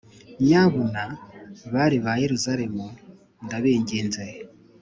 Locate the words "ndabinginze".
3.45-4.23